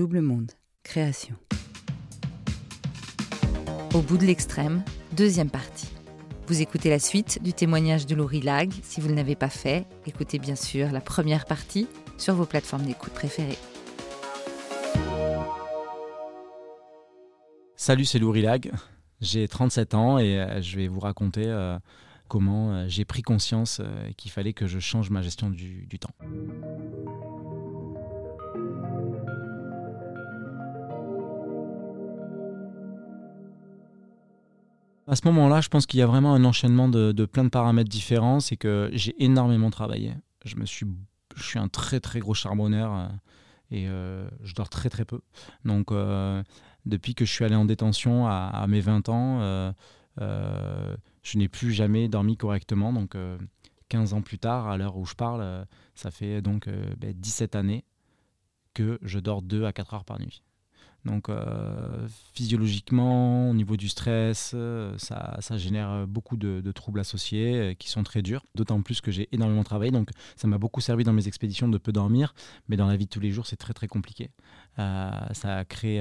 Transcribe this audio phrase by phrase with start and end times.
[0.00, 0.52] Double Monde,
[0.82, 1.36] création.
[3.92, 4.82] Au bout de l'extrême,
[5.14, 5.90] deuxième partie.
[6.46, 8.72] Vous écoutez la suite du témoignage de Laurie Lag.
[8.82, 11.86] Si vous ne l'avez pas fait, écoutez bien sûr la première partie
[12.16, 13.58] sur vos plateformes d'écoute préférées.
[17.76, 18.72] Salut, c'est Laurie Lag.
[19.20, 21.78] J'ai 37 ans et euh, je vais vous raconter euh,
[22.26, 23.82] comment euh, j'ai pris conscience
[24.16, 26.14] qu'il fallait que je change ma gestion du, du temps.
[35.10, 37.90] À ce moment-là, je pense qu'il y a vraiment un enchaînement de, plein de paramètres
[37.90, 38.38] différents.
[38.38, 40.14] C'est que j'ai énormément travaillé.
[40.44, 40.86] Je, me suis,
[41.34, 43.08] je un très très gros charbonneur euh,
[43.72, 45.20] et euh, je dors très très peu.
[45.64, 46.44] Donc euh,
[46.86, 49.74] depuis que je suis allé en détention à, mes 20 ans,
[50.16, 52.92] je n'ai plus jamais dormi correctement.
[52.92, 53.16] Donc
[53.88, 55.66] 15 ans plus tard, à l'heure où je parle,
[55.96, 56.68] ça fait donc
[57.00, 57.84] 17 ben, années
[58.74, 60.44] que je dors 2 à 4 heures par nuit.
[61.04, 67.74] Donc euh, physiologiquement, au niveau du stress, euh, ça, génère beaucoup de, troubles associés euh,
[67.74, 68.44] qui sont très durs.
[68.54, 71.78] D'autant plus que j'ai énormément travaillé, donc ça m'a beaucoup servi dans mes expéditions de
[71.78, 72.34] peu dormir,
[72.68, 74.30] mais dans la vie de tous les jours, c'est très très compliqué.
[74.76, 76.00] ça a créé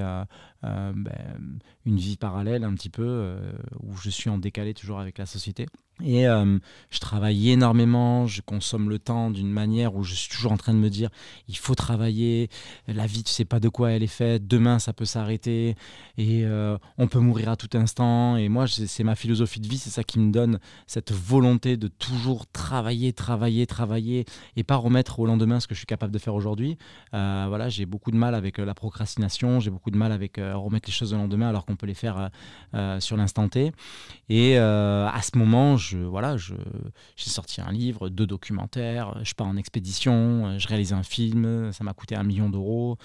[0.61, 1.49] ben,
[1.85, 3.37] une vie parallèle un petit peu,
[3.81, 5.67] où je suis en décalé toujours avec la société.
[6.03, 6.57] Et euh,
[6.91, 10.73] je travaille énormément, je consomme le temps d'une manière où je suis toujours en train
[10.73, 11.09] de me dire
[11.47, 12.49] il faut travailler,
[12.87, 15.75] la vie tu sais pas de quoi elle est faite, demain ça peut s'arrêter
[16.17, 18.37] et euh, on peut mourir à tout instant.
[18.37, 21.87] Et moi c'est ma philosophie de vie, c'est ça qui me donne cette volonté de
[21.87, 24.25] toujours travailler, travailler, travailler
[24.55, 26.77] et pas remettre au lendemain ce que je suis capable de faire aujourd'hui.
[27.13, 30.87] Euh, voilà, j'ai beaucoup de mal avec la procrastination, j'ai beaucoup de mal avec remettre
[30.87, 32.29] les choses au lendemain alors qu'on peut les faire
[32.99, 33.71] sur l'instant T.
[34.29, 40.57] Et à ce moment, voilà, j'ai sorti un livre, deux documentaires, je pars en expédition,
[40.57, 42.97] je réalise un film, ça m'a coûté un million d'euros.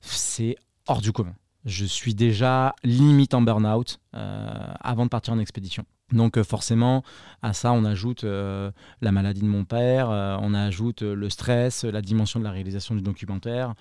[0.00, 1.34] C'est hors du commun.
[1.64, 5.84] Je suis déjà limite en burn-out euh, avant de partir en expédition.
[6.10, 7.04] Donc euh, forcément,
[7.40, 12.02] à ça, on ajoute euh, la maladie de mon père, on ajoute le stress, la
[12.02, 13.74] dimension de la réalisation du documentaire.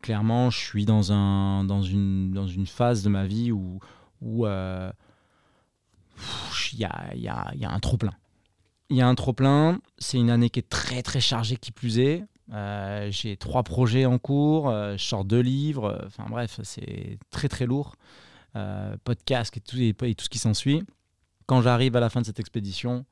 [0.00, 3.80] Clairement, je suis dans, un, dans, une, phase de ma vie où
[6.72, 8.14] il y a, un trop-plein.
[8.90, 11.98] Il y a un trop-plein, c'est une année qui est très très chargée qui plus
[11.98, 12.24] est.
[12.52, 17.48] Euh, j'ai trois projets en cours, euh, je sors deux livres, enfin bref, c'est très
[17.48, 17.96] très lourd.
[18.54, 20.82] Euh, podcast et tout, et, tout ce qui s'ensuit.
[21.46, 23.04] Quand j'arrive à la fin de cette expédition,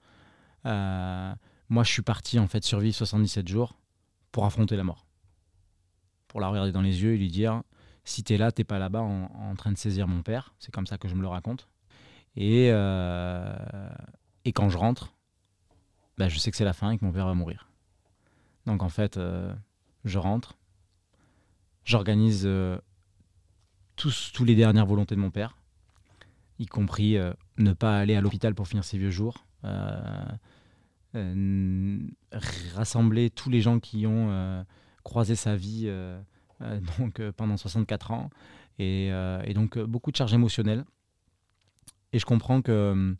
[0.65, 3.77] moi je suis parti en fait survivre 77 jours
[4.33, 5.07] pour affronter la mort.
[6.29, 7.63] Pour la regarder dans les yeux et lui dire
[8.05, 10.55] si t'es là, t'es pas là-bas en, train de saisir mon père.
[10.59, 11.69] C'est comme ça que je me le raconte.
[12.37, 13.55] Et, euh,
[14.45, 15.15] et quand je rentre,
[16.19, 17.69] bah, je sais que c'est la fin et que mon père va mourir.
[18.67, 19.55] Donc en fait, euh,
[20.05, 20.57] je rentre,
[21.85, 22.79] j'organise euh,
[23.97, 25.57] tous, les dernières volontés de mon père,
[26.59, 27.17] y compris
[27.59, 29.47] ne pas aller à l'hôpital pour finir ses vieux jours,
[32.75, 34.65] rassembler tous les gens qui ont
[35.03, 35.91] croisé sa vie
[36.99, 38.31] donc, pendant 64 ans,
[38.79, 39.11] et
[39.55, 40.85] donc beaucoup de charges émotionnelles.
[42.15, 43.17] Et je comprends que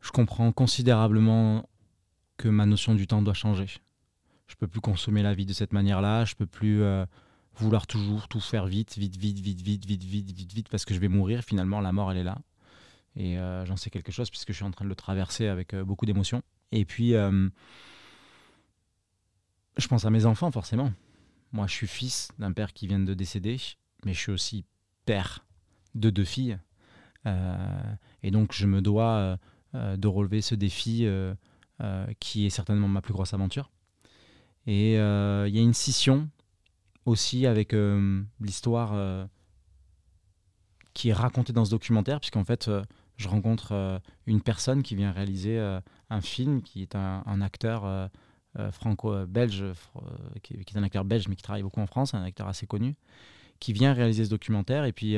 [0.00, 1.68] je comprends considérablement
[2.38, 3.66] que ma notion du temps doit changer.
[4.46, 6.24] Je peux plus consommer la vie de cette manière-là.
[6.24, 7.04] Je peux plus euh,
[7.54, 10.94] vouloir toujours tout faire vite, vite, vite, vite, vite, vite, vite, vite, vite, parce que
[10.94, 11.42] je vais mourir.
[11.42, 12.38] Finalement, la mort, elle est là.
[13.16, 15.74] Et euh, j'en sais quelque chose puisque je suis en train de le traverser avec
[15.74, 16.42] euh, beaucoup d'émotions.
[16.72, 17.50] Et puis, je
[19.88, 20.90] pense à mes enfants, forcément.
[21.52, 23.60] Moi, je suis fils d'un père qui vient de décéder,
[24.06, 24.64] mais je suis aussi
[25.04, 25.44] père
[25.94, 26.58] de deux filles.
[27.26, 29.36] Euh, et donc, je me dois euh,
[29.74, 31.06] euh, de relever ce défi
[32.20, 33.72] qui est certainement ma plus grosse aventure.
[34.66, 36.28] Et il y a une scission
[37.06, 37.74] aussi avec
[38.40, 39.28] l'histoire
[40.94, 42.70] qui est racontée dans ce documentaire, puisqu'en fait,
[43.16, 45.58] je rencontre une personne qui vient réaliser
[46.08, 48.10] un film, qui est un, acteur
[48.70, 49.64] franco-belge,
[50.44, 52.94] qui, est un acteur belge, mais qui travaille beaucoup en France, un acteur assez connu,
[53.58, 54.84] qui vient réaliser ce documentaire.
[54.84, 55.16] Et puis,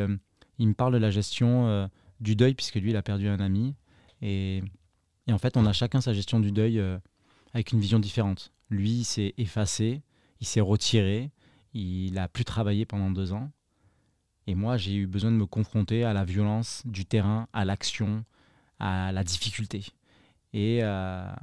[0.59, 1.89] il me parle de la gestion
[2.21, 3.75] du deuil, puisque lui, il a perdu un ami.
[4.21, 4.63] Et,
[5.31, 6.99] en fait, on a chacun sa gestion du deuil euh,
[7.53, 8.53] avec une vision différente.
[8.71, 10.03] Lui, il s'est effacé,
[10.41, 11.31] il s'est retiré,
[11.73, 13.51] il a plus travaillé pendant deux ans.
[14.47, 18.25] Et moi, j'ai eu besoin de me confronter à la violence du terrain, à l'action,
[18.79, 19.85] à la difficulté.
[20.53, 21.35] Et, euh,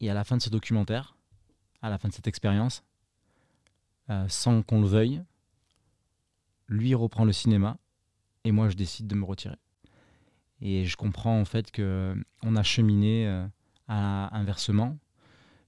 [0.00, 1.16] et, à la fin de ce documentaire,
[1.80, 2.84] à la fin de cette expérience,
[4.10, 5.22] euh, sans qu'on le veuille,
[6.68, 7.76] lui reprend le cinéma
[8.44, 9.56] et moi je décide de me retirer.
[10.60, 13.46] Et je comprends en fait que on a cheminé euh,
[13.88, 14.98] à inversement,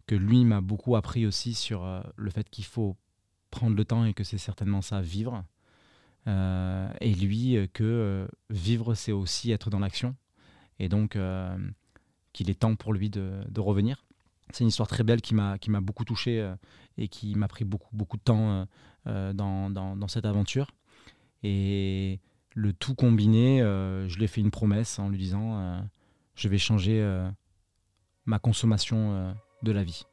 [0.07, 2.97] que lui m'a beaucoup appris aussi sur euh, le fait qu'il faut
[3.51, 5.45] prendre le temps et que c'est certainement ça vivre.
[6.27, 10.17] et lui que vivre, c'est aussi être dans l'action.
[10.81, 11.17] Et donc,
[12.33, 14.05] qu'il est temps pour lui de, revenir.
[14.51, 16.53] C'est une histoire très belle qui m'a beaucoup touché
[16.99, 18.67] et qui m'a pris beaucoup, beaucoup de temps
[19.05, 20.73] dans, dans, cette aventure.
[21.45, 22.19] Et
[22.55, 25.83] le tout combiné, je lui ai fait une promesse en lui disant
[26.35, 27.03] je vais changer
[28.27, 30.05] ma consommation de la vie.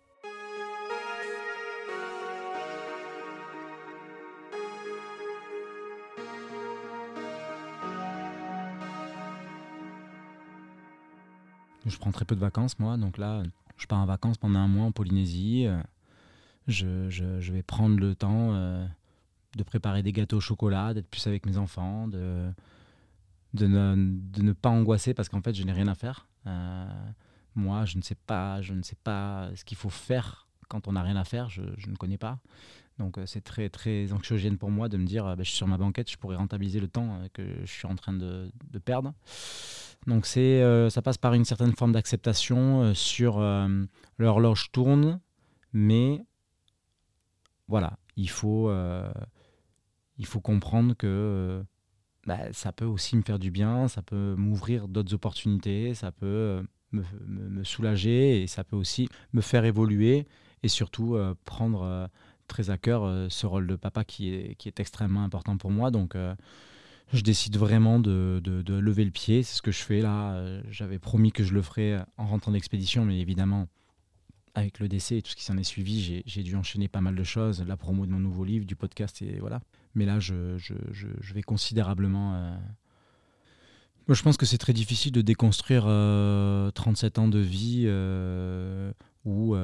[11.86, 12.98] Je prends très peu de vacances, moi.
[12.98, 13.44] Donc là,
[13.78, 15.68] je pars en vacances pendant un mois en Polynésie.
[16.68, 18.86] Je, vais prendre le temps euh,
[19.56, 22.52] de préparer des gâteaux au chocolat, d'être plus avec mes enfants, de,
[23.54, 26.28] de, ne, de ne pas angoisser parce qu'en fait, je n'ai rien à faire.
[26.48, 26.86] Euh,
[27.56, 30.94] moi, je ne sais pas, je ne sais pas ce qu'il faut faire quand on
[30.94, 31.50] n'a rien à faire.
[31.50, 32.40] Je, je ne connais pas.
[32.98, 35.68] Donc euh, c'est très très anxiogène pour moi de me dire, bah, je suis sur
[35.68, 39.14] ma banquette, je pourrais rentabiliser le temps que je suis en train de, de perdre.
[40.08, 43.86] Donc euh, ça passe par une certaine forme d'acceptation euh, sur euh,
[44.18, 45.20] l'horloge tourne,
[45.74, 46.26] mais
[47.68, 48.70] voilà, il faut,
[50.22, 51.64] il faut comprendre que
[52.26, 56.64] bah, ça peut aussi me faire du bien, ça peut m'ouvrir d'autres opportunités, ça peut
[56.92, 60.28] me, me, soulager et ça peut aussi me faire évoluer
[60.64, 62.10] et surtout prendre
[62.48, 65.90] très à cœur ce rôle de papa qui est, extrêmement important pour moi.
[65.90, 66.16] Donc
[67.14, 69.44] je décide vraiment de, lever le pied.
[69.44, 70.34] C'est ce que je fais là.
[70.34, 73.68] Euh, j'avais promis que je le ferais en rentrant d'expédition, mais évidemment,
[74.56, 77.16] avec le décès et tout ce qui s'en est suivi, j'ai dû enchaîner pas mal
[77.16, 77.64] de choses.
[77.68, 79.62] La promo de mon nouveau livre, du podcast, et voilà.
[79.96, 80.58] Mais là, je,
[81.34, 82.36] vais considérablement.
[82.36, 82.58] Euh,
[84.08, 87.88] moi, je pense que c'est très difficile de déconstruire 37 euh, ans de vie
[89.26, 89.56] où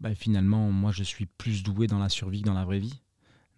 [0.00, 3.00] bah, finalement, moi, je suis plus doué dans la survie que dans la vraie vie.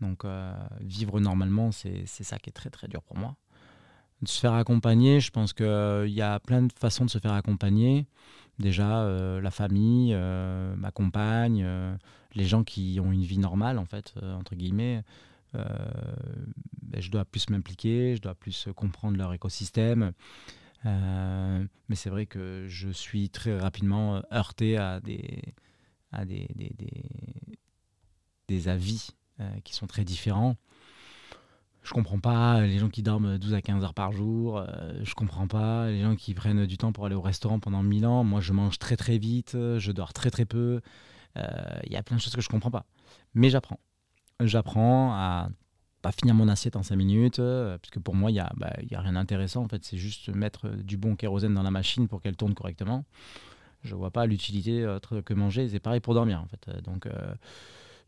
[0.00, 3.36] Donc euh, vivre normalement, c'est ça qui est très très dur pour moi.
[4.22, 7.18] De se faire accompagner, je pense qu'il euh, y a plein de façons de se
[7.18, 8.06] faire accompagner.
[8.58, 11.66] Déjà, euh, la famille, ma compagne,
[12.34, 15.02] les gens qui ont une vie normale, en fait, entre guillemets.
[15.54, 20.12] Ben, je dois plus m'impliquer, je dois plus comprendre leur écosystème.
[20.84, 25.54] mais c'est vrai que je suis très rapidement heurté à des,
[28.68, 29.10] avis
[29.40, 30.56] euh, qui sont très différents.
[31.86, 34.58] Je comprends pas les gens qui dorment 12 à 15 heures par jour.
[34.58, 37.84] Euh, je comprends pas les gens qui prennent du temps pour aller au restaurant pendant
[37.84, 38.24] 1000 ans.
[38.24, 40.80] Moi, je mange très très vite, je dors très très peu.
[41.36, 42.86] Il euh, y a plein de choses que je comprends pas.
[43.34, 43.78] Mais j'apprends.
[44.40, 45.48] J'apprends à
[46.02, 48.72] pas finir mon assiette en 5 minutes, parce que pour moi, il n'y a, bah,
[48.92, 49.62] a rien d'intéressant.
[49.62, 53.04] En fait, c'est juste mettre du bon kérosène dans la machine pour qu'elle tourne correctement.
[53.84, 54.84] Je vois pas l'utilité
[55.24, 55.68] que manger.
[55.68, 56.82] C'est pareil pour dormir, en fait.
[56.82, 57.06] Donc,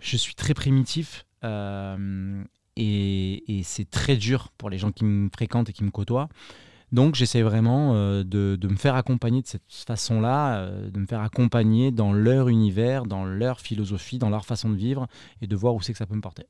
[0.01, 2.43] je suis très primitif euh,
[2.79, 6.29] et, c'est très dur pour les gens qui me fréquentent et qui me côtoient.
[6.91, 11.21] Donc j'essaie vraiment euh, de, me faire accompagner de cette façon-là, euh, de me faire
[11.21, 15.07] accompagner dans leur univers, dans leur philosophie, dans leur façon de vivre
[15.43, 16.45] et de voir où c'est que ça peut me porter.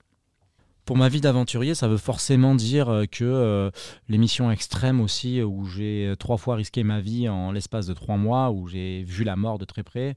[0.85, 3.71] Pour ma vie d'aventurier, ça veut forcément dire que
[4.09, 8.17] les missions extrêmes aussi, où j'ai trois fois risqué ma vie en l'espace de trois
[8.17, 10.15] mois, où j'ai vu la mort de très près,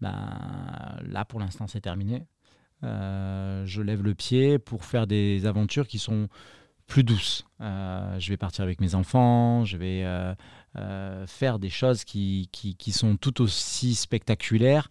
[0.00, 0.24] ben,
[1.02, 2.26] là pour l'instant c'est terminé.
[2.84, 6.28] Euh, je lève le pied pour faire des aventures qui sont
[6.86, 7.44] plus douces.
[7.60, 12.48] Euh, je vais partir avec mes enfants, je vais euh, faire des choses qui,
[12.90, 14.90] sont tout aussi spectaculaires,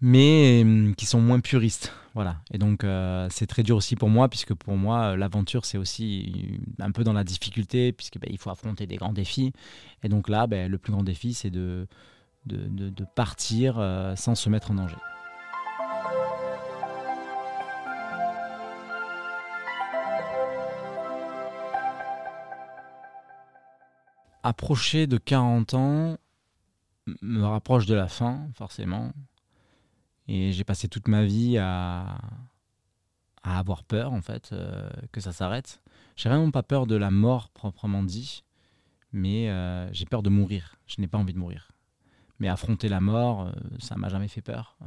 [0.00, 1.92] mais hum, qui sont moins puristes.
[2.14, 2.40] Voilà.
[2.52, 2.84] Et donc,
[3.30, 7.12] c'est très dur aussi pour moi, puisque pour moi, l'aventure, c'est aussi un peu dans
[7.12, 9.52] la difficulté, puisque ben, il faut affronter des grands défis.
[10.02, 11.86] Et donc là, ben, le plus grand défi, c'est de,
[13.14, 13.74] partir
[14.16, 14.96] sans se mettre en danger.
[24.42, 26.18] Approcher de 40 ans
[27.22, 29.12] me rapproche de la fin, forcément.
[30.28, 32.18] Et j'ai passé toute ma vie à,
[33.42, 35.80] à avoir peur, en fait, euh, que ça s'arrête.
[36.16, 38.44] J'ai vraiment pas peur de la mort proprement dit,
[39.12, 40.76] mais euh, j'ai peur de mourir.
[40.86, 41.72] Je n'ai pas envie de mourir.
[42.38, 44.78] Mais affronter la mort, euh, ça m'a jamais fait peur,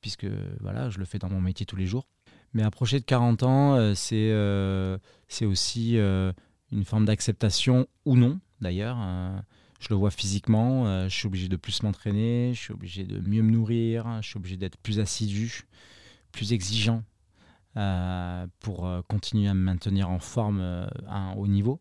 [0.00, 0.26] puisque
[0.60, 2.06] voilà, je le fais dans mon métier tous les jours.
[2.52, 4.32] Mais approcher de 40 ans, c'est
[5.42, 5.98] aussi
[6.72, 8.96] une forme d'acceptation ou non d'ailleurs.
[9.00, 9.38] Euh,
[9.78, 13.20] je le vois physiquement, euh, je suis obligé de plus m'entraîner, je suis obligé de
[13.20, 15.64] mieux me nourrir, je suis obligé d'être plus assidu,
[16.32, 17.02] plus exigeant
[17.76, 21.80] euh, pour continuer à me maintenir en forme à un haut niveau.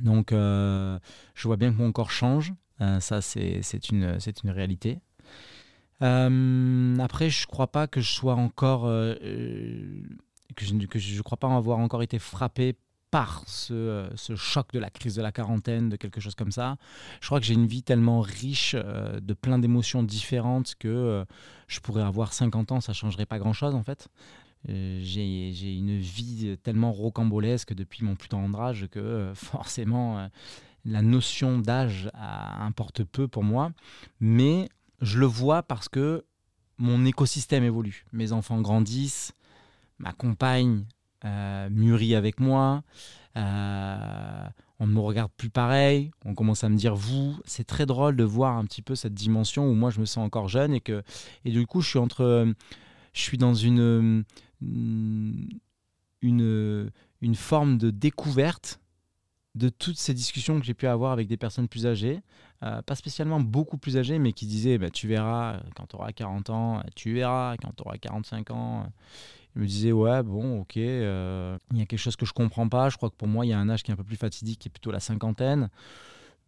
[0.00, 0.98] Donc je
[1.44, 2.54] vois bien que mon corps change,
[3.00, 5.00] ça c'est une, une réalité.
[6.00, 11.78] après, je ne crois pas que je sois encore que je ne crois pas avoir
[11.78, 12.76] encore été frappé
[13.12, 16.78] par ce, choc de la crise de la quarantaine, de quelque chose comme ça.
[17.20, 21.24] Je crois que j'ai une vie tellement riche euh, de plein d'émotions différentes que euh,
[21.68, 24.08] je pourrais avoir 50 ans, ça changerait pas grand-chose en fait.
[24.70, 30.30] Euh, j'ai une vie tellement rocambolesque depuis mon plus tendre âge que forcément
[30.86, 33.72] la notion d'âge importe peu pour moi.
[34.20, 34.70] Mais
[35.02, 36.24] je le vois parce que
[36.78, 38.06] mon écosystème évolue.
[38.12, 39.34] Mes enfants grandissent,
[39.98, 40.86] ma compagne
[41.24, 42.82] euh, mûrit avec moi.
[43.36, 44.48] Euh,
[44.78, 47.36] on ne me regarde plus pareil, on commence à me dire vous.
[47.44, 50.24] C'est très drôle de voir un petit peu cette dimension où moi je me sens
[50.24, 51.02] encore jeune et que
[51.44, 52.52] et du coup je suis entre,
[53.12, 54.24] je suis dans une
[54.60, 58.80] une, une forme de découverte
[59.54, 62.20] de toutes ces discussions que j'ai pu avoir avec des personnes plus âgées,
[62.64, 66.12] euh, pas spécialement beaucoup plus âgées, mais qui disaient bah, Tu verras quand tu auras
[66.12, 68.86] 40 ans, tu verras quand tu auras 45 ans.
[69.56, 72.68] Ils me disaient Ouais, bon, ok, euh, il y a quelque chose que je comprends
[72.68, 72.88] pas.
[72.88, 74.16] Je crois que pour moi, il y a un âge qui est un peu plus
[74.16, 75.70] fatidique, qui est plutôt la cinquantaine.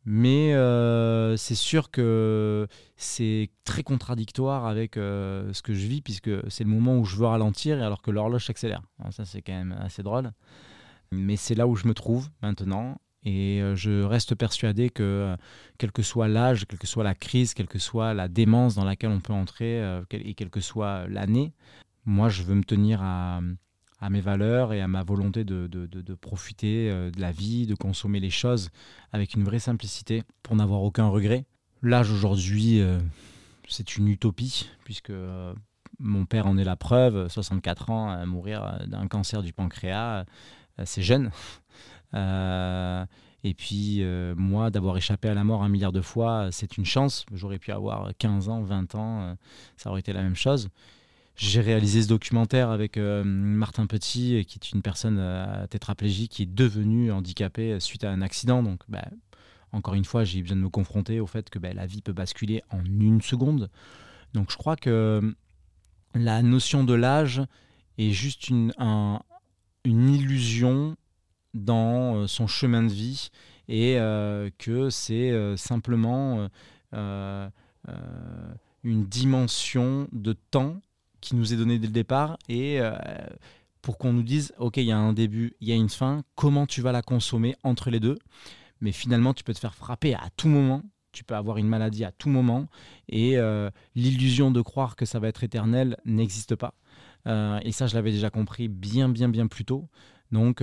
[0.07, 6.63] Mais euh, c'est sûr que c'est très contradictoire avec ce que je vis, puisque c'est
[6.63, 8.83] le moment où je veux ralentir, alors que l'horloge s'accélère.
[9.11, 10.31] Ça, c'est quand même assez drôle.
[11.11, 12.99] Mais c'est là où je me trouve maintenant.
[13.25, 15.37] Et euh, je reste persuadé que, euh,
[15.79, 18.85] quel que soit l'âge, quelle que soit la crise, quelle que soit la démence dans
[18.85, 21.53] laquelle on peut entrer, euh, et quelle que soit l'année,
[22.05, 23.41] moi, je veux me tenir à,
[24.11, 28.69] mes valeurs et à ma volonté de, profiter de la vie, de consommer les choses
[29.13, 31.47] avec une vraie simplicité pour n'avoir aucun regret.
[31.81, 32.83] L'âge aujourd'hui,
[33.67, 35.13] c'est une utopie, puisque
[35.99, 40.27] mon père en est la preuve, 64 ans, à mourir d'un cancer du pancréas
[40.85, 41.31] c'est jeune.
[42.13, 43.05] Euh,
[43.43, 46.85] et puis, euh, moi, d'avoir échappé à la mort un milliard de fois, c'est une
[46.85, 47.27] chance.
[47.33, 49.35] J'aurais pu avoir 15 ans, 20 ans, euh,
[49.77, 50.69] ça aurait été la même chose.
[51.37, 55.21] J'ai réalisé ce documentaire avec Martin Petit, qui est une personne
[55.69, 58.63] tétraplégique qui est devenue handicapée suite à un accident.
[58.63, 59.05] Donc, bah,
[59.73, 62.13] encore une fois, j'ai besoin de me confronter au fait que bah, la vie peut
[62.13, 63.69] basculer en une seconde.
[64.33, 65.35] Donc, je crois que
[66.15, 67.43] la notion de l'âge
[67.99, 69.21] est juste une, un,
[69.85, 70.97] une illusion
[71.55, 73.31] dans euh, son chemin de vie
[73.69, 76.49] et euh, que c'est euh, simplement
[78.85, 80.81] une dimension de temps
[81.21, 82.79] qui nous est donnée dès le départ et
[83.83, 86.23] pour qu'on nous dise ok il y a un début il y a une fin
[86.37, 88.17] comment tu vas la consommer entre les deux
[88.81, 92.05] mais finalement tu peux te faire frapper à tout moment tu peux avoir une maladie
[92.05, 92.69] à tout moment
[93.09, 93.37] et
[93.97, 96.75] l'illusion de croire que ça va être éternel n'existe pas
[97.27, 99.89] et ça, je l'avais déjà compris bien, bien, bien plus tôt.
[100.31, 100.63] Donc,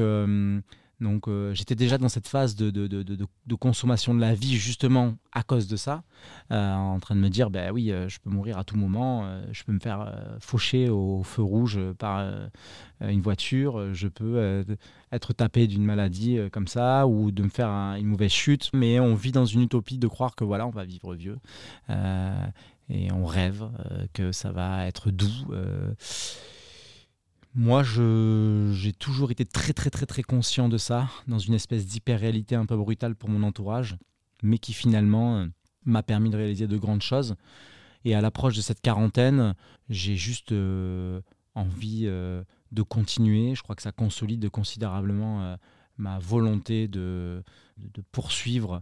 [1.02, 5.68] donc euh, j'étais déjà dans cette phase de, consommation de la vie justement à cause
[5.68, 6.04] de ça,
[6.50, 9.72] en train de me dire, ben oui, je peux mourir à tout moment, je peux
[9.72, 12.50] me faire faucher au feu rouge par
[13.02, 14.66] une voiture, je peux
[15.12, 19.16] être tapé d'une maladie comme ça ou de me faire une mauvaise chute, mais on
[19.16, 21.38] vit dans une utopie de croire que voilà, on va vivre vieux
[22.92, 25.28] et on rêve euh, que ça va être doux.
[27.56, 27.60] Euh.
[27.60, 27.84] Moi,
[28.74, 32.66] j'ai toujours été très très très très conscient de ça, dans une espèce d'hyper-réalité un
[32.66, 33.98] peu brutale pour mon entourage,
[34.44, 35.48] mais qui finalement euh,
[35.86, 37.36] m'a permis de réaliser de grandes choses.
[38.04, 39.54] Et à l'approche de cette quarantaine,
[39.90, 40.52] j'ai juste
[41.54, 43.54] envie de continuer.
[43.54, 45.56] Je crois que ça consolide considérablement
[46.00, 47.44] ma volonté de,
[47.78, 48.82] de poursuivre,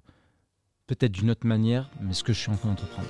[0.87, 3.09] peut-être d'une autre manière, mais ce que je suis en train d'entreprendre.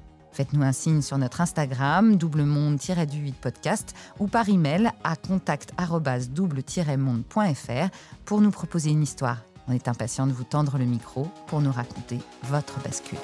[0.31, 7.89] Faites-nous un signe sur notre Instagram, doublemonde-du8 podcast, ou par email à contact-double-monde.fr
[8.25, 9.37] pour nous proposer une histoire.
[9.67, 13.17] On est impatient de vous tendre le micro pour nous raconter votre bascule.